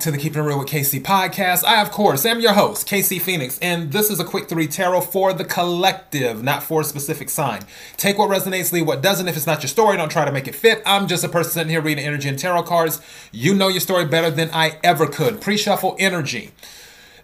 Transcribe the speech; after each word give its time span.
to 0.00 0.10
the 0.10 0.18
Keeping 0.18 0.42
It 0.42 0.44
Real 0.44 0.58
with 0.58 0.68
KC 0.68 1.02
podcast. 1.02 1.64
I, 1.64 1.80
of 1.80 1.90
course, 1.90 2.26
am 2.26 2.40
your 2.40 2.52
host, 2.52 2.88
KC 2.88 3.20
Phoenix, 3.20 3.58
and 3.60 3.92
this 3.92 4.10
is 4.10 4.20
a 4.20 4.24
quick 4.24 4.48
three 4.48 4.66
tarot 4.66 5.02
for 5.02 5.32
the 5.32 5.44
collective, 5.44 6.42
not 6.42 6.62
for 6.62 6.80
a 6.80 6.84
specific 6.84 7.30
sign. 7.30 7.62
Take 7.96 8.18
what 8.18 8.30
resonates, 8.30 8.72
leave 8.72 8.86
what 8.86 9.02
doesn't. 9.02 9.28
If 9.28 9.36
it's 9.36 9.46
not 9.46 9.62
your 9.62 9.68
story, 9.68 9.96
don't 9.96 10.10
try 10.10 10.24
to 10.24 10.32
make 10.32 10.48
it 10.48 10.54
fit. 10.54 10.82
I'm 10.84 11.06
just 11.06 11.24
a 11.24 11.28
person 11.28 11.52
sitting 11.52 11.70
here 11.70 11.80
reading 11.80 12.04
energy 12.04 12.28
and 12.28 12.38
tarot 12.38 12.64
cards. 12.64 13.00
You 13.32 13.54
know 13.54 13.68
your 13.68 13.80
story 13.80 14.04
better 14.04 14.30
than 14.30 14.50
I 14.52 14.78
ever 14.82 15.06
could. 15.06 15.40
Pre 15.40 15.56
shuffle 15.56 15.96
energy. 15.98 16.50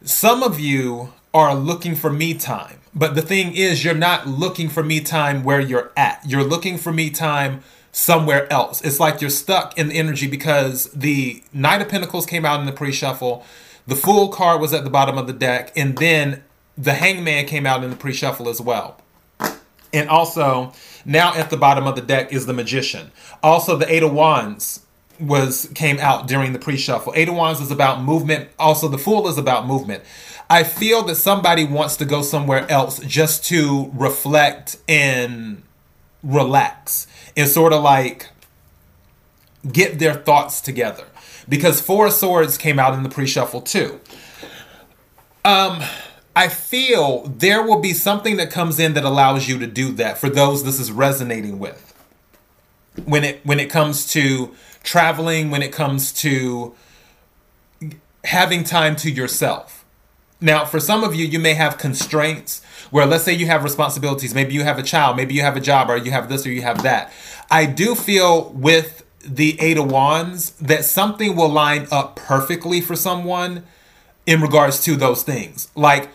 Some 0.03 0.43
of 0.43 0.59
you 0.59 1.13
are 1.35 1.55
looking 1.55 1.95
for 1.95 2.11
me 2.11 2.35
time, 2.35 2.79
but 2.95 3.15
the 3.15 3.23
thing 3.23 3.55
is, 3.55 3.85
you're 3.85 3.95
not 3.95 4.27
looking 4.27 4.69
for 4.69 4.83
me 4.83 5.01
time 5.01 5.45
where 5.45 5.61
you're 5.61 5.93
at. 5.97 6.23
You're 6.27 6.45
looking 6.45 6.79
for 6.79 6.93
me 6.93 7.11
time 7.11 7.63
somewhere 7.93 8.53
else. 8.53 8.81
It's 8.83 8.99
like 8.99 9.21
you're 9.21 9.31
stuck 9.31 9.79
in 9.79 9.89
the 9.89 9.99
energy 9.99 10.27
because 10.27 10.85
the 10.93 11.43
Knight 11.53 11.83
of 11.83 11.89
Pentacles 11.89 12.27
came 12.27 12.45
out 12.45 12.61
in 12.61 12.67
the 12.67 12.73
pre 12.73 12.93
shuffle, 12.93 13.45
the 13.87 13.97
Fool 13.97 14.29
card 14.29 14.61
was 14.61 14.73
at 14.73 14.85
the 14.85 14.91
bottom 14.91 15.19
of 15.19 15.27
the 15.27 15.33
deck, 15.33 15.73
and 15.77 15.97
then 15.99 16.43
the 16.77 16.95
Hangman 16.95 17.47
came 17.47 17.67
out 17.67 17.85
in 17.85 17.91
the 17.91 17.97
pre 17.97 18.13
shuffle 18.13 18.49
as 18.49 18.61
well. 18.61 18.99
And 19.93 20.09
also, 20.09 20.73
now 21.05 21.35
at 21.35 21.51
the 21.51 21.57
bottom 21.57 21.87
of 21.87 21.95
the 21.97 22.01
deck 22.01 22.33
is 22.33 22.47
the 22.47 22.55
Magician. 22.55 23.13
Also, 23.43 23.77
the 23.77 23.93
Eight 23.93 24.03
of 24.03 24.13
Wands 24.13 24.81
was 25.21 25.71
came 25.75 25.99
out 25.99 26.27
during 26.27 26.53
the 26.53 26.59
pre-shuffle. 26.59 27.13
Eight 27.15 27.29
of 27.29 27.35
Wands 27.35 27.61
is 27.61 27.71
about 27.71 28.03
movement. 28.03 28.49
Also, 28.59 28.89
the 28.89 28.99
Fool 28.99 29.29
is 29.29 29.39
about 29.39 29.67
movement. 29.67 30.03
I 30.51 30.65
feel 30.65 31.03
that 31.05 31.15
somebody 31.17 31.65
wants 31.65 31.97
to 31.97 32.05
go 32.05 32.23
somewhere 32.23 32.71
else 32.71 32.99
just 33.01 33.45
to 33.47 33.91
reflect 33.95 34.77
and 34.89 35.63
relax 36.23 37.07
and 37.37 37.49
sort 37.49 37.73
of 37.73 37.83
like 37.83 38.29
get 39.71 39.99
their 39.99 40.15
thoughts 40.15 40.61
together. 40.61 41.05
Because 41.49 41.81
four 41.81 42.11
swords 42.11 42.57
came 42.57 42.79
out 42.79 42.95
in 42.95 43.03
the 43.03 43.09
pre-shuffle 43.09 43.63
too. 43.63 44.01
Um 45.45 45.83
i 46.35 46.49
feel 46.49 47.25
there 47.27 47.63
will 47.63 47.81
be 47.81 47.93
something 47.93 48.37
that 48.39 48.51
comes 48.51 48.79
in 48.79 48.95
that 48.95 49.05
allows 49.05 49.49
you 49.49 49.59
to 49.59 49.67
do 49.67 49.93
that 49.93 50.17
for 50.17 50.31
those 50.31 50.65
this 50.65 50.81
is 50.81 50.91
resonating 50.91 51.59
with. 51.59 51.93
When 53.05 53.25
it 53.25 53.41
when 53.45 53.61
it 53.61 53.69
comes 53.69 54.07
to 54.13 54.55
traveling 54.83 55.51
when 55.51 55.63
it 55.63 55.73
comes 55.73 56.13
to 56.13 56.75
having 58.25 58.65
time 58.65 58.95
to 58.97 59.11
yourself 59.11 59.82
now 60.43 60.65
for 60.65 60.81
some 60.81 61.05
of 61.05 61.15
you 61.15 61.25
you 61.25 61.39
may 61.39 61.55
have 61.55 61.79
constraints 61.79 62.63
where 62.91 63.07
let's 63.07 63.25
say 63.25 63.33
you 63.33 63.47
have 63.47 63.65
responsibilities. 63.65 64.35
Maybe 64.35 64.53
you 64.53 64.65
have 64.65 64.79
a 64.79 64.83
child. 64.83 65.17
Maybe 65.17 65.35
you 65.35 65.41
have 65.41 65.57
a 65.57 65.61
job 65.61 65.89
or 65.89 65.97
you 65.97 66.11
have 66.11 66.29
this 66.29 66.47
or 66.47 66.53
you 66.53 66.63
have 66.63 66.83
that. 66.83 67.11
I 67.51 67.65
do 67.65 67.95
feel 67.95 68.51
with 68.51 69.05
the 69.25 69.59
eight 69.61 69.79
of 69.79 69.91
wands 69.91 70.51
that 70.53 70.85
something 70.85 71.35
will 71.35 71.49
line 71.49 71.87
up 71.91 72.17
perfectly 72.17 72.81
for 72.81 72.97
someone 72.97 73.65
in 74.27 74.41
regards 74.41 74.83
to 74.85 74.97
those 74.97 75.23
things. 75.23 75.69
Like 75.75 76.11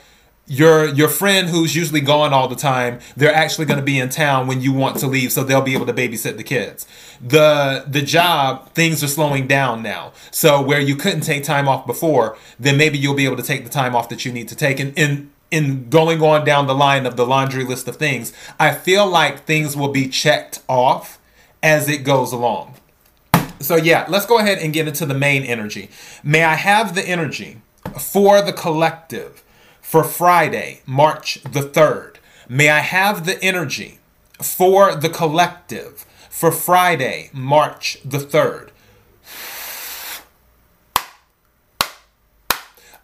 your 0.48 0.86
your 0.94 1.10
friend 1.10 1.50
who's 1.50 1.76
usually 1.76 2.00
gone 2.00 2.34
all 2.34 2.48
the 2.48 2.56
time 2.56 3.00
they're 3.18 3.34
actually 3.34 3.66
going 3.66 3.80
to 3.80 3.86
be 3.86 4.00
in 4.00 4.08
town 4.08 4.48
when 4.48 4.62
you 4.62 4.72
want 4.72 4.98
to 4.98 5.06
leave 5.06 5.32
so 5.32 5.44
they'll 5.44 5.62
be 5.62 5.74
able 5.74 5.86
to 5.86 5.94
babysit 5.94 6.38
the 6.38 6.44
kids. 6.44 6.88
The 7.22 7.84
the 7.86 8.02
job 8.02 8.72
things 8.72 9.04
are 9.04 9.08
slowing 9.08 9.46
down 9.46 9.84
now. 9.84 10.14
So 10.32 10.62
where 10.62 10.80
you 10.80 10.96
couldn't 10.96 11.22
take 11.22 11.44
time 11.44 11.68
off 11.68 11.86
before 11.86 12.38
then 12.60 12.78
maybe 12.78 12.98
you'll 12.98 13.14
be 13.14 13.26
able 13.26 13.36
to 13.38 13.44
take 13.44 13.66
the 13.66 13.70
time 13.70 13.96
off 13.96 14.08
that 14.10 14.24
you 14.24 14.32
need 14.32 14.48
to 14.48 14.56
take. 14.56 14.80
And 14.80 14.98
in 14.98 15.32
in 15.52 15.90
going 15.90 16.22
on 16.22 16.46
down 16.46 16.68
the 16.68 16.76
line 16.76 17.06
of 17.06 17.18
the 17.18 17.26
laundry 17.26 17.64
list 17.64 17.88
of 17.88 17.96
things 17.96 18.34
i 18.60 18.74
feel 18.74 19.08
like 19.08 19.46
things 19.46 19.78
will 19.78 19.88
be 19.88 20.06
checked 20.06 20.62
off 20.68 21.20
as 21.64 21.88
it 21.90 22.04
goes 22.04 22.32
along. 22.32 22.76
So 23.60 23.76
yeah 23.76 24.06
let's 24.08 24.26
go 24.26 24.40
ahead 24.40 24.60
and 24.60 24.72
get 24.72 24.88
into 24.88 25.06
the 25.06 25.14
main 25.14 25.44
energy. 25.44 25.90
May 26.24 26.46
i 26.46 26.56
have 26.56 26.96
the 26.96 27.06
energy 27.06 27.58
for 28.00 28.42
the 28.42 28.54
collective 28.54 29.44
for 29.88 30.04
Friday, 30.04 30.82
March 30.86 31.42
the 31.44 31.62
3rd. 31.62 32.16
May 32.50 32.68
I 32.68 32.80
have 32.80 33.26
the 33.26 33.42
energy 33.42 34.00
for 34.34 34.94
the 34.94 35.08
collective 35.08 36.06
for 36.30 36.52
Friday, 36.52 37.30
March 37.32 37.98
the 38.04 38.18
3rd. 38.18 38.72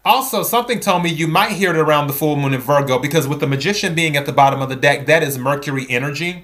Also, 0.04 0.42
something 0.42 0.78
told 0.78 1.02
me 1.02 1.08
you 1.08 1.26
might 1.26 1.52
hear 1.52 1.70
it 1.70 1.78
around 1.78 2.06
the 2.06 2.12
full 2.12 2.36
moon 2.36 2.52
in 2.52 2.60
Virgo 2.60 2.98
because 2.98 3.26
with 3.26 3.40
the 3.40 3.46
magician 3.46 3.94
being 3.94 4.14
at 4.14 4.26
the 4.26 4.32
bottom 4.32 4.60
of 4.60 4.68
the 4.68 4.76
deck, 4.76 5.06
that 5.06 5.22
is 5.22 5.38
Mercury 5.38 5.86
energy. 5.88 6.42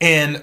And 0.00 0.42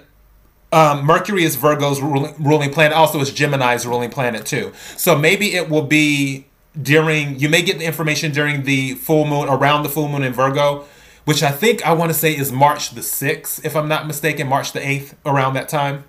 um, 0.71 1.03
Mercury 1.03 1.43
is 1.43 1.55
Virgo's 1.55 1.99
ruling, 1.99 2.35
ruling 2.37 2.69
planet. 2.69 2.95
Also, 2.95 3.19
it's 3.19 3.31
Gemini's 3.31 3.87
ruling 3.87 4.11
planet 4.11 4.45
too. 4.45 4.73
So 4.95 5.17
maybe 5.17 5.55
it 5.55 5.69
will 5.71 5.87
be 5.87 6.45
during 6.79 7.39
you 7.39 7.49
may 7.49 7.61
get 7.61 7.79
the 7.79 7.85
information 7.85 8.31
during 8.31 8.63
the 8.63 8.95
full 8.95 9.25
moon 9.25 9.49
around 9.49 9.83
the 9.83 9.89
full 9.89 10.07
moon 10.07 10.23
in 10.23 10.33
Virgo, 10.33 10.85
which 11.25 11.43
I 11.43 11.51
think 11.51 11.85
I 11.85 11.93
want 11.93 12.11
to 12.11 12.17
say 12.17 12.35
is 12.35 12.51
March 12.51 12.91
the 12.91 13.01
6th, 13.01 13.63
if 13.65 13.75
I'm 13.75 13.87
not 13.87 14.07
mistaken, 14.07 14.47
March 14.47 14.71
the 14.73 14.79
8th, 14.79 15.13
around 15.25 15.53
that 15.53 15.69
time. 15.69 16.05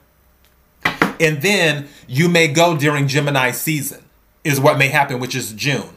And 1.20 1.42
then 1.42 1.88
you 2.08 2.28
may 2.28 2.48
go 2.48 2.76
during 2.76 3.06
Gemini 3.06 3.50
season, 3.50 4.02
is 4.44 4.58
what 4.58 4.78
may 4.78 4.88
happen, 4.88 5.20
which 5.20 5.34
is 5.34 5.52
June. 5.52 5.90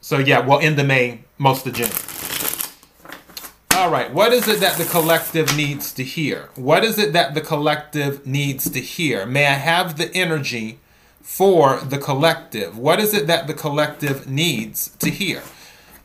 So 0.00 0.18
yeah, 0.18 0.40
well, 0.40 0.58
into 0.58 0.82
May, 0.82 1.24
most 1.36 1.66
of 1.66 1.74
June. 1.74 1.90
All 3.76 3.90
right, 3.90 4.12
what 4.12 4.32
is 4.32 4.48
it 4.48 4.60
that 4.60 4.76
the 4.76 4.84
collective 4.84 5.56
needs 5.56 5.92
to 5.92 6.04
hear? 6.04 6.50
What 6.54 6.84
is 6.84 6.98
it 6.98 7.12
that 7.12 7.34
the 7.34 7.40
collective 7.40 8.26
needs 8.26 8.68
to 8.70 8.80
hear? 8.80 9.26
May 9.26 9.46
I 9.46 9.54
have 9.54 9.96
the 9.96 10.14
energy 10.14 10.80
for 11.20 11.78
the 11.78 11.98
collective? 11.98 12.76
What 12.76 13.00
is 13.00 13.14
it 13.14 13.26
that 13.26 13.46
the 13.46 13.54
collective 13.54 14.28
needs 14.28 14.88
to 14.98 15.10
hear? 15.10 15.42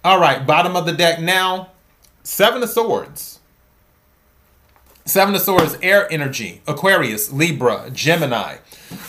All 0.03 0.20
right, 0.20 0.46
bottom 0.46 0.76
of 0.76 0.86
the 0.86 0.94
deck 0.94 1.20
now, 1.20 1.70
Seven 2.24 2.62
of 2.62 2.70
Swords. 2.70 3.40
Seven 5.08 5.36
of 5.36 5.42
Swords, 5.42 5.78
air 5.84 6.12
energy, 6.12 6.62
Aquarius, 6.68 7.31
Libra, 7.31 7.92
Gemini. 7.92 8.58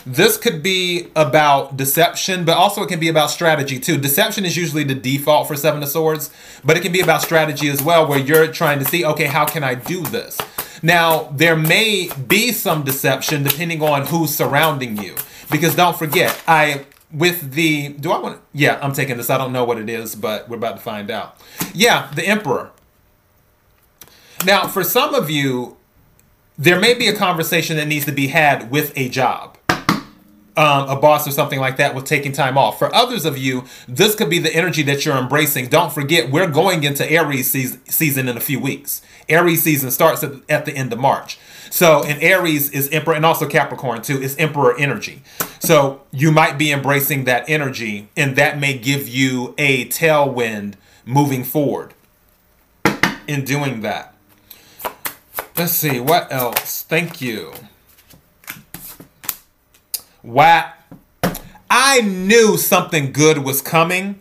This 0.05 0.37
could 0.37 0.63
be 0.63 1.09
about 1.17 1.77
deception, 1.77 2.45
but 2.45 2.57
also 2.57 2.83
it 2.83 2.89
can 2.89 3.01
be 3.01 3.09
about 3.09 3.31
strategy 3.31 3.81
too. 3.81 3.97
Deception 3.97 4.45
is 4.45 4.59
usually 4.59 4.85
the 4.85 4.95
default 4.95 5.49
for 5.49 5.57
Seven 5.57 5.83
of 5.83 5.89
Swords, 5.89 6.31
but 6.63 6.77
it 6.77 6.83
can 6.83 6.93
be 6.93 7.01
about 7.01 7.23
strategy 7.23 7.69
as 7.69 7.83
well, 7.83 8.07
where 8.07 8.19
you're 8.19 8.47
trying 8.53 8.79
to 8.79 8.85
see, 8.85 9.07
okay, 9.07 9.25
how 9.25 9.47
can 9.47 9.65
I 9.65 9.75
do 9.75 10.03
this? 10.03 10.39
Now, 10.83 11.33
there 11.35 11.57
may 11.57 12.11
be 12.29 12.53
some 12.53 12.83
deception 12.83 13.43
depending 13.43 13.83
on 13.83 14.07
who's 14.07 14.37
surrounding 14.37 14.99
you. 14.99 15.15
Because 15.51 15.75
don't 15.75 15.97
forget, 15.97 16.43
I 16.47 16.87
with 17.13 17.53
the 17.53 17.89
do 17.89 18.11
I 18.13 18.19
want 18.19 18.41
yeah, 18.53 18.79
I'm 18.83 18.93
taking 18.93 19.17
this. 19.17 19.31
I 19.31 19.39
don't 19.39 19.53
know 19.53 19.65
what 19.65 19.79
it 19.79 19.89
is, 19.89 20.15
but 20.15 20.49
we're 20.49 20.57
about 20.57 20.77
to 20.77 20.83
find 20.83 21.11
out. 21.11 21.37
Yeah, 21.73 22.11
the 22.15 22.27
emperor. 22.27 22.73
Now, 24.45 24.67
for 24.67 24.85
some 24.85 25.15
of 25.15 25.31
you, 25.31 25.77
there 26.59 26.79
may 26.79 26.95
be 26.95 27.09
a 27.09 27.17
conversation 27.17 27.77
that 27.77 27.87
needs 27.87 28.05
to 28.07 28.13
be 28.13 28.29
had 28.29 28.71
with 28.71 28.93
a 28.97 29.09
job. 29.09 29.56
Um, 30.59 30.89
a 30.89 30.97
boss 30.97 31.29
or 31.29 31.33
something 31.33 31.61
like 31.61 31.77
that 31.77 31.95
with 31.95 32.07
taking 32.07 32.33
time 32.33 32.57
off. 32.57 32.79
For 32.79 32.95
others 32.95 33.27
of 33.27 33.37
you, 33.37 33.65
this 33.87 34.15
could 34.15 34.31
be 34.31 34.39
the 34.39 34.55
energy 34.55 34.83
that 34.85 35.05
you're 35.05 35.19
embracing. 35.19 35.69
Don't 35.69 35.93
forget, 35.93 36.31
we're 36.31 36.47
going 36.47 36.83
into 36.83 37.07
Aries 37.11 37.51
season 37.51 38.27
in 38.27 38.39
a 38.39 38.41
few 38.41 38.59
weeks. 38.59 39.03
Aries 39.29 39.63
season 39.63 39.91
starts 39.91 40.23
at, 40.23 40.65
the 40.65 40.73
end 40.73 40.95
of 40.95 40.99
March. 40.99 41.39
So, 41.69 42.05
and 42.05 42.23
Aries 42.23 42.71
is 42.71 42.89
Emperor, 42.89 43.13
and 43.13 43.27
also 43.27 43.47
Capricorn 43.47 44.01
too, 44.01 44.21
is 44.21 44.35
Emperor 44.39 44.75
energy. 44.79 45.23
So, 45.59 46.01
you 46.11 46.33
might 46.33 46.57
be 46.57 46.73
embracing 46.73 47.25
that 47.25 47.49
energy, 47.51 48.09
and 48.17 48.37
that 48.37 48.59
may 48.59 48.79
give 48.79 49.09
you 49.09 49.55
a 49.59 49.85
tailwind 49.87 50.75
moving 51.05 51.45
forward 51.45 51.93
in 53.27 53.45
doing 53.45 53.81
that. 53.83 54.15
Let's 55.57 55.73
see, 55.73 56.01
what 56.01 56.31
else? 56.31 56.83
Thank 56.83 57.21
you. 57.21 57.53
Wow. 60.27 60.73
I 61.71 62.01
knew 62.03 62.57
something 62.57 63.13
good 63.13 63.39
was 63.39 63.63
coming 63.63 64.21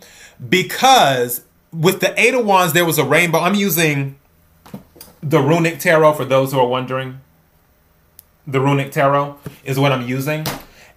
because 0.50 1.44
with 1.74 2.00
the 2.00 2.18
Eight 2.20 2.34
of 2.34 2.46
Wands, 2.46 2.74
there 2.74 2.86
was 2.86 2.98
a 2.98 3.04
rainbow. 3.04 3.40
I'm 3.40 3.56
using 3.56 4.18
the 5.22 5.40
Runic 5.40 5.80
Tarot 5.80 6.14
for 6.14 6.24
those 6.26 6.54
who 6.54 6.60
are 6.60 6.68
wondering 6.68 7.20
the 8.48 8.60
runic 8.62 8.92
tarot 8.92 9.38
is 9.64 9.80
what 9.80 9.92
I'm 9.92 10.08
using. 10.08 10.46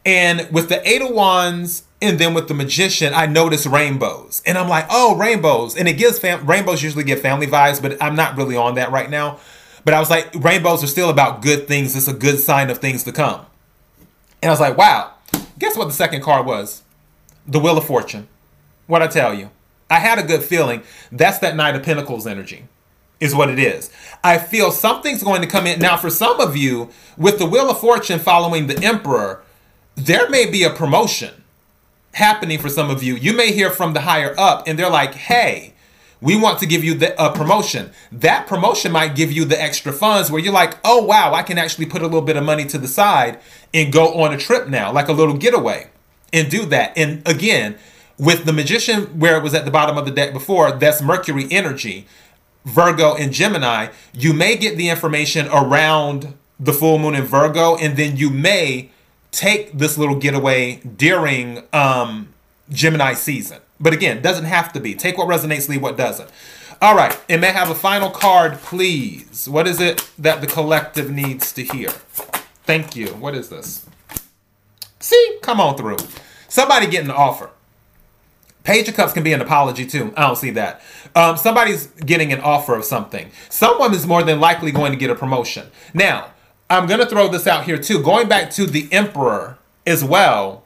And 0.05 0.49
with 0.53 0.69
the 0.69 0.87
Eight 0.89 1.03
of 1.03 1.11
Wands 1.11 1.85
and 2.01 2.19
then 2.19 2.35
with 2.35 2.49
the 2.49 2.55
Magician, 2.55 3.13
I 3.15 3.27
notice 3.27 3.67
rainbows. 3.67 4.43
And 4.47 4.57
I'm 4.57 4.69
like, 4.69 4.87
oh, 4.91 5.17
rainbows. 5.17 5.77
And 5.77 5.89
it 5.89 5.95
gives 5.95 6.19
fam- 6.19 6.47
rainbows 6.47 6.83
usually 6.83 7.05
give 7.05 7.21
family 7.21 7.47
vibes, 7.47 7.83
but 7.83 8.01
I'm 8.03 8.15
not 8.15 8.37
really 8.37 8.57
on 8.57 8.75
that 8.77 8.93
right 8.93 9.11
now. 9.11 9.39
But 9.85 9.95
I 9.95 10.01
was 10.01 10.11
like, 10.11 10.35
rainbows 10.35 10.85
are 10.85 10.89
still 10.89 11.11
about 11.11 11.43
good 11.43 11.67
things. 11.67 11.97
It's 11.97 12.09
a 12.09 12.13
good 12.13 12.39
sign 12.39 12.71
of 12.71 12.79
things 12.79 13.05
to 13.05 13.13
come. 13.13 13.47
And 14.43 14.51
I 14.51 14.53
was 14.53 14.61
like, 14.61 14.77
wow. 14.77 15.13
Guess 15.59 15.77
what 15.77 15.87
the 15.87 15.93
second 15.93 16.23
card 16.23 16.47
was? 16.47 16.83
The 17.47 17.59
Wheel 17.59 17.79
of 17.79 17.85
Fortune. 17.85 18.29
What 18.87 19.03
I 19.03 19.07
tell 19.09 19.35
you. 19.35 19.51
I 19.91 19.99
had 20.01 20.19
a 20.19 20.23
good 20.23 20.43
feeling. 20.43 20.83
That's 21.11 21.39
that 21.39 21.57
Knight 21.57 21.75
of 21.75 21.83
Pentacles 21.83 22.27
energy 22.27 22.65
is 23.21 23.35
what 23.35 23.51
it 23.51 23.59
is. 23.59 23.91
I 24.23 24.39
feel 24.39 24.71
something's 24.71 25.23
going 25.25 25.41
to 25.41 25.49
come 25.49 25.67
in. 25.67 25.81
Now, 25.81 25.97
for 25.97 26.11
some 26.11 26.41
of 26.41 26.57
you, 26.57 26.91
with 27.17 27.39
the 27.39 27.47
Wheel 27.47 27.71
of 27.71 27.81
Fortune 27.81 28.21
following 28.21 28.67
the 28.69 28.79
Emperor, 28.85 29.43
there 29.97 30.29
may 30.29 30.49
be 30.49 30.63
a 30.63 30.71
promotion. 30.71 31.35
happening 32.15 32.59
for 32.59 32.69
some 32.69 32.91
of 32.91 33.03
you. 33.03 33.15
You 33.15 33.33
may 33.33 33.53
hear 33.53 33.71
from 33.71 33.95
the 33.95 34.03
higher 34.03 34.35
up 34.39 34.67
and 34.67 34.79
they're 34.79 34.91
like, 34.91 35.15
hey, 35.15 35.75
we 36.21 36.37
want 36.37 36.59
to 36.61 36.67
give 36.67 36.83
you 36.83 36.95
the, 36.95 37.23
a 37.23 37.33
promotion. 37.33 37.91
That 38.11 38.47
promotion 38.47 38.93
might 38.93 39.15
give 39.15 39.31
you 39.31 39.45
the 39.45 39.61
extra 39.61 39.93
funds 39.93 40.31
where 40.31 40.41
you're 40.41 40.53
like, 40.53 40.79
oh, 40.85 41.05
wow, 41.05 41.33
I 41.35 41.43
can 41.43 41.59
actually 41.59 41.87
put 41.87 42.03
a 42.03 42.07
little 42.07 42.23
bit 42.23 42.37
of 42.37 42.45
money 42.45 42.65
to 42.67 42.79
the 42.79 42.89
side 42.89 43.39
and 43.73 43.93
go 43.93 44.15
on 44.21 44.33
a 44.33 44.39
trip 44.39 44.69
now, 44.69 44.93
like 44.93 45.09
a 45.09 45.13
little 45.13 45.37
getaway, 45.37 45.91
and 46.33 46.51
do 46.51 46.65
that. 46.67 46.97
And 46.97 47.27
again, 47.27 47.79
with 48.19 48.45
the 48.45 48.53
magician, 48.53 49.19
where 49.21 49.37
it 49.37 49.43
was 49.43 49.55
at 49.55 49.65
the 49.65 49.71
bottom 49.71 49.97
of 49.97 50.05
the 50.05 50.11
deck 50.11 50.33
before, 50.33 50.73
that's 50.73 51.01
Mercury 51.01 51.47
energy, 51.51 52.07
Virgo 52.65 53.15
and 53.15 53.33
Gemini. 53.33 53.89
You 54.13 54.33
may 54.33 54.57
get 54.57 54.77
the 54.77 54.89
information 54.89 55.47
around 55.49 56.35
the 56.59 56.73
full 56.73 56.99
moon 56.99 57.15
in 57.15 57.25
Virgo, 57.25 57.77
and 57.77 57.97
then 57.97 58.17
you 58.17 58.31
may 58.31 58.91
take 59.31 59.79
this 59.79 59.97
little 59.97 60.17
getaway 60.17 60.77
during 60.97 61.63
um, 61.73 62.35
Gemini 62.71 63.15
season. 63.15 63.61
But 63.81 63.93
again, 63.93 64.23
doesn't 64.23 64.45
have 64.45 64.73
to 64.73 64.81
be. 64.81 64.95
Take 64.95 65.19
what 65.19 65.29
resonates, 65.29 65.69
leave 65.69 65.83
what 65.83 65.97
doesn't. 65.97 66.31
All 66.81 66.95
right, 66.95 67.19
and 67.29 67.41
may 67.41 67.53
have 67.53 67.71
a 67.71 67.75
final 67.75 68.11
card, 68.11 68.55
please. 68.59 69.49
What 69.49 69.67
is 69.67 69.81
it 69.81 70.09
that 70.19 70.41
the 70.41 70.47
collective 70.47 71.11
needs 71.11 71.53
to 71.55 71.65
hear? 71.65 71.91
Thank 72.65 72.95
you. 72.95 73.09
What 73.09 73.35
is 73.35 73.49
this? 73.49 73.87
See, 75.01 75.39
come 75.43 75.61
on 75.61 75.77
through. 75.77 75.97
Somebody 76.49 76.87
getting 76.87 77.11
an 77.11 77.17
offer. 77.17 77.51
Page 78.63 78.89
of 78.89 78.95
Cups 78.95 79.13
can 79.13 79.23
be 79.23 79.33
an 79.33 79.41
apology 79.41 79.87
too. 79.87 80.13
I 80.17 80.27
don't 80.27 80.37
see 80.37 80.51
that. 80.51 80.83
Um, 81.15 81.37
somebody's 81.37 81.87
getting 81.87 82.33
an 82.33 82.41
offer 82.41 82.75
of 82.75 82.85
something. 82.85 83.31
Someone 83.49 83.95
is 83.95 84.07
more 84.07 84.23
than 84.23 84.41
likely 84.41 84.71
going 84.71 84.93
to 84.93 84.99
get 84.99 85.11
a 85.11 85.15
promotion. 85.15 85.69
Now, 85.95 86.33
I'm 86.69 86.87
going 86.87 87.01
to 87.01 87.07
throw 87.07 87.29
this 87.29 87.47
out 87.47 87.65
here 87.65 87.79
too. 87.79 88.03
Going 88.03 88.29
back 88.29 88.51
to 88.53 88.67
the 88.67 88.87
Emperor 88.93 89.57
as 89.87 90.05
well, 90.05 90.65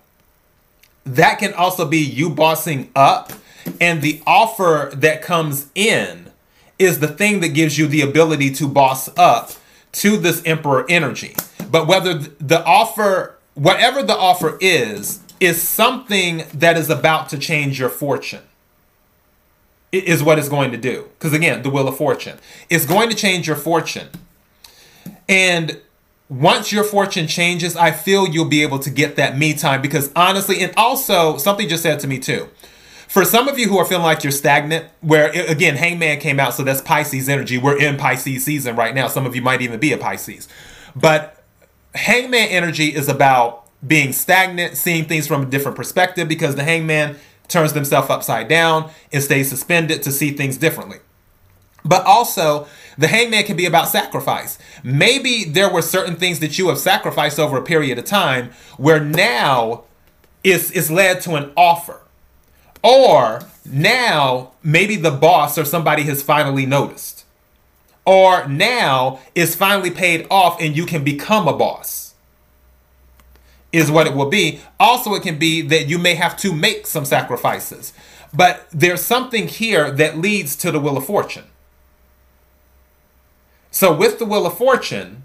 that 1.04 1.38
can 1.38 1.52
also 1.54 1.86
be 1.86 1.98
you 1.98 2.30
bossing 2.30 2.90
up. 2.94 3.32
And 3.80 4.02
the 4.02 4.22
offer 4.26 4.90
that 4.94 5.22
comes 5.22 5.66
in 5.74 6.30
is 6.78 6.98
the 6.98 7.08
thing 7.08 7.40
that 7.40 7.48
gives 7.48 7.78
you 7.78 7.86
the 7.86 8.00
ability 8.00 8.52
to 8.54 8.68
boss 8.68 9.08
up 9.16 9.52
to 9.92 10.16
this 10.16 10.42
Emperor 10.44 10.84
energy. 10.88 11.36
But 11.70 11.86
whether 11.86 12.14
the 12.14 12.64
offer, 12.64 13.38
whatever 13.54 14.02
the 14.02 14.16
offer 14.16 14.58
is, 14.60 15.20
is 15.38 15.60
something 15.60 16.44
that 16.54 16.76
is 16.76 16.90
about 16.90 17.28
to 17.30 17.38
change 17.38 17.78
your 17.78 17.88
fortune 17.88 18.42
is 19.92 20.22
what 20.22 20.38
it's 20.38 20.48
going 20.48 20.70
to 20.72 20.78
do. 20.78 21.08
Because 21.18 21.32
again, 21.34 21.62
the 21.62 21.70
wheel 21.70 21.86
of 21.86 21.96
fortune. 21.96 22.38
is 22.70 22.86
going 22.86 23.10
to 23.10 23.14
change 23.14 23.46
your 23.46 23.56
fortune. 23.56 24.08
And 25.28 25.80
once 26.32 26.72
your 26.72 26.82
fortune 26.82 27.26
changes, 27.26 27.76
I 27.76 27.90
feel 27.90 28.26
you'll 28.26 28.46
be 28.46 28.62
able 28.62 28.78
to 28.78 28.90
get 28.90 29.16
that 29.16 29.36
me 29.36 29.52
time 29.52 29.82
because 29.82 30.10
honestly, 30.16 30.62
and 30.62 30.72
also 30.78 31.36
something 31.36 31.68
just 31.68 31.82
said 31.82 32.00
to 32.00 32.06
me 32.06 32.18
too. 32.18 32.48
For 33.06 33.26
some 33.26 33.48
of 33.48 33.58
you 33.58 33.68
who 33.68 33.76
are 33.76 33.84
feeling 33.84 34.04
like 34.04 34.24
you're 34.24 34.30
stagnant, 34.30 34.86
where 35.02 35.28
again, 35.46 35.76
Hangman 35.76 36.20
came 36.20 36.40
out, 36.40 36.54
so 36.54 36.62
that's 36.62 36.80
Pisces 36.80 37.28
energy. 37.28 37.58
We're 37.58 37.78
in 37.78 37.98
Pisces 37.98 38.46
season 38.46 38.76
right 38.76 38.94
now. 38.94 39.08
Some 39.08 39.26
of 39.26 39.36
you 39.36 39.42
might 39.42 39.60
even 39.60 39.78
be 39.78 39.92
a 39.92 39.98
Pisces. 39.98 40.48
But 40.96 41.44
Hangman 41.94 42.48
energy 42.48 42.94
is 42.94 43.10
about 43.10 43.68
being 43.86 44.14
stagnant, 44.14 44.78
seeing 44.78 45.04
things 45.04 45.26
from 45.26 45.42
a 45.42 45.46
different 45.46 45.76
perspective 45.76 46.28
because 46.28 46.56
the 46.56 46.64
Hangman 46.64 47.16
turns 47.48 47.74
themselves 47.74 48.08
upside 48.08 48.48
down 48.48 48.90
and 49.12 49.22
stays 49.22 49.50
suspended 49.50 50.02
to 50.04 50.10
see 50.10 50.30
things 50.30 50.56
differently. 50.56 50.96
But 51.84 52.04
also, 52.04 52.66
the 52.96 53.08
hangman 53.08 53.44
can 53.44 53.56
be 53.56 53.66
about 53.66 53.88
sacrifice. 53.88 54.58
Maybe 54.82 55.44
there 55.44 55.72
were 55.72 55.82
certain 55.82 56.16
things 56.16 56.38
that 56.40 56.58
you 56.58 56.68
have 56.68 56.78
sacrificed 56.78 57.38
over 57.38 57.56
a 57.56 57.62
period 57.62 57.98
of 57.98 58.04
time 58.04 58.50
where 58.76 59.00
now 59.00 59.84
it's, 60.44 60.70
it's 60.70 60.90
led 60.90 61.20
to 61.22 61.34
an 61.34 61.52
offer. 61.56 62.00
Or 62.82 63.42
now 63.64 64.52
maybe 64.62 64.96
the 64.96 65.10
boss 65.10 65.56
or 65.56 65.64
somebody 65.64 66.02
has 66.04 66.22
finally 66.22 66.66
noticed. 66.66 67.24
Or 68.04 68.46
now 68.48 69.20
it's 69.34 69.54
finally 69.54 69.90
paid 69.90 70.26
off 70.30 70.60
and 70.60 70.76
you 70.76 70.86
can 70.86 71.04
become 71.04 71.46
a 71.46 71.56
boss. 71.56 72.14
Is 73.72 73.90
what 73.90 74.06
it 74.06 74.14
will 74.14 74.28
be. 74.28 74.60
Also, 74.78 75.14
it 75.14 75.22
can 75.22 75.38
be 75.38 75.62
that 75.62 75.86
you 75.88 75.98
may 75.98 76.14
have 76.14 76.36
to 76.38 76.52
make 76.52 76.86
some 76.86 77.06
sacrifices. 77.06 77.94
But 78.34 78.66
there's 78.70 79.00
something 79.00 79.48
here 79.48 79.90
that 79.90 80.18
leads 80.18 80.56
to 80.56 80.70
the 80.70 80.78
Wheel 80.78 80.98
of 80.98 81.06
Fortune. 81.06 81.44
So 83.72 83.92
with 83.92 84.18
the 84.18 84.26
Wheel 84.26 84.46
of 84.46 84.56
Fortune, 84.56 85.24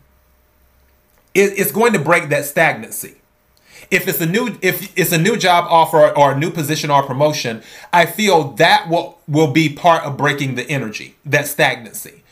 it's 1.36 1.72
going 1.72 1.94
to 1.94 2.00
break 2.00 2.30
that 2.30 2.46
stagnancy. 2.46 3.16
If 3.92 4.08
it's 4.08 4.20
a 4.20 4.26
new 4.26 4.58
if 4.62 4.98
it's 4.98 5.12
a 5.12 5.18
new 5.18 5.38
job 5.38 5.66
offer 5.70 6.10
or 6.18 6.32
a 6.32 6.40
new 6.40 6.50
position 6.50 6.90
or 6.90 7.04
promotion, 7.04 7.62
I 7.94 8.08
feel 8.08 8.54
that 8.54 8.90
will 8.90 9.20
will 9.28 9.52
be 9.52 9.70
part 9.70 10.04
of 10.04 10.18
breaking 10.18 10.56
the 10.56 10.68
energy, 10.68 11.16
that 11.26 11.46
stagnancy. 11.46 12.24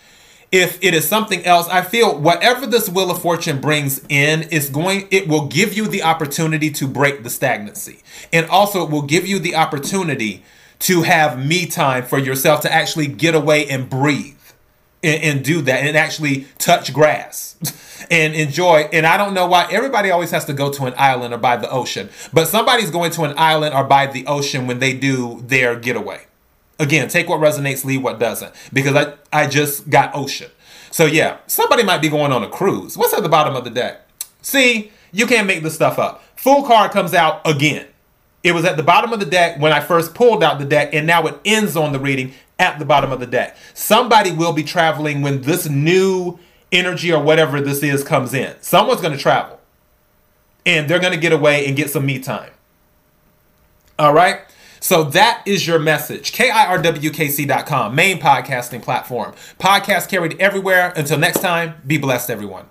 If 0.52 0.82
it 0.82 0.94
is 0.94 1.08
something 1.08 1.46
else, 1.46 1.68
I 1.68 1.82
feel 1.82 2.18
whatever 2.18 2.66
this 2.66 2.90
wheel 2.90 3.12
of 3.12 3.22
fortune 3.22 3.62
brings 3.62 4.02
in 4.10 4.44
is 4.44 4.70
going 4.70 5.08
it 5.12 5.28
will 5.28 5.48
give 5.48 5.74
you 5.74 5.88
the 5.88 6.02
opportunity 6.02 6.72
to 6.72 6.88
break 6.88 7.24
the 7.24 7.30
stagnancy. 7.30 8.00
And 8.34 8.48
also 8.48 8.84
it 8.84 8.90
will 8.90 9.04
give 9.04 9.28
you 9.28 9.38
the 9.38 9.56
opportunity 9.56 10.44
to 10.80 11.04
have 11.04 11.38
me 11.38 11.68
time 11.68 12.04
for 12.04 12.18
yourself 12.18 12.62
to 12.62 12.74
actually 12.74 13.08
get 13.08 13.36
away 13.36 13.68
and 13.68 13.90
breathe 13.90 14.35
and, 15.06 15.24
and 15.24 15.46
do 15.46 15.62
that 15.62 15.84
and 15.84 15.96
actually 15.96 16.48
touch 16.57 16.92
grass 16.94 17.56
and 18.12 18.34
enjoy. 18.34 18.90
And 18.92 19.06
I 19.06 19.18
don't 19.18 19.34
know 19.34 19.46
why 19.46 19.68
everybody 19.72 20.10
always 20.10 20.31
has 20.31 20.46
to 20.46 20.54
go 20.54 20.72
to 20.72 20.86
an 20.86 20.94
island 20.98 21.34
or 21.34 21.38
by 21.38 21.57
the 21.57 21.69
ocean, 21.69 22.10
but 22.34 22.48
somebody's 22.48 22.90
going 22.90 23.12
to 23.12 23.24
an 23.24 23.34
island 23.38 23.75
or 23.75 23.84
by 23.84 24.07
the 24.07 24.25
ocean 24.25 24.68
when 24.68 24.80
they 24.80 24.94
do 24.94 25.42
their 25.46 25.75
getaway. 25.80 26.25
Again, 26.78 27.07
take 27.07 27.30
what 27.30 27.40
resonates, 27.40 27.86
leave 27.86 28.04
what 28.04 28.19
doesn't, 28.19 28.54
because 28.74 28.96
I, 28.96 29.13
I 29.31 29.48
just 29.48 29.90
got 29.90 30.13
ocean. 30.13 30.52
So 30.92 31.06
yeah, 31.06 31.38
somebody 31.48 31.84
might 31.84 32.01
be 32.01 32.10
going 32.10 32.31
on 32.31 32.44
a 32.44 32.50
cruise. 32.50 32.98
What's 32.98 33.13
at 33.13 33.24
the 33.24 33.30
bottom 33.30 33.56
of 33.56 33.63
the 33.63 33.69
deck? 33.69 34.01
See, 34.42 34.92
you 35.12 35.25
can't 35.25 35.48
make 35.48 35.63
this 35.63 35.75
stuff 35.75 36.00
up. 36.00 36.24
Fool 36.36 36.63
card 36.63 36.92
comes 36.92 37.13
out 37.13 37.42
again. 37.46 37.88
It 38.44 38.54
was 38.54 38.63
at 38.63 38.78
the 38.78 38.84
bottom 38.84 39.12
of 39.12 39.19
the 39.19 39.25
deck 39.25 39.60
when 39.60 39.74
I 39.74 39.80
first 39.80 40.13
pulled 40.13 40.44
out 40.44 40.60
the 40.60 40.66
deck, 40.66 40.94
and 40.94 41.08
now 41.08 41.25
it 41.25 41.40
ends 41.46 41.75
on 41.75 41.94
the 41.94 42.00
reading 42.00 42.34
at 42.60 42.80
the 42.80 42.86
bottom 42.86 43.12
of 43.12 43.19
the 43.19 43.28
deck. 43.28 43.57
Somebody 43.74 44.31
will 44.31 44.54
be 44.54 44.63
traveling 44.63 45.22
when 45.22 45.42
this 45.42 45.68
new 45.68 46.40
energy 46.72 47.12
or 47.12 47.22
whatever 47.22 47.62
this 47.62 47.84
is 47.84 48.04
comes 48.04 48.34
in. 48.34 48.56
Someone's 48.62 49.02
going 49.02 49.13
to 49.13 49.19
travel. 49.19 49.60
And 50.66 50.90
they're 50.90 51.00
going 51.00 51.13
to 51.13 51.19
get 51.19 51.31
away 51.31 51.68
and 51.68 51.75
get 51.75 51.90
some 51.90 52.06
me 52.06 52.19
time. 52.19 52.52
All 54.00 54.13
right? 54.13 54.42
So 54.80 55.04
that 55.04 55.44
is 55.46 55.66
your 55.66 55.80
message. 55.80 56.31
KIRWKC.com, 56.34 57.96
main 57.96 58.20
podcasting 58.20 58.82
platform. 58.82 59.34
Podcast 59.60 60.10
carried 60.10 60.39
everywhere. 60.39 60.94
Until 60.96 61.18
next 61.18 61.39
time, 61.39 61.75
be 61.86 61.98
blessed, 61.98 62.30
everyone. 62.30 62.65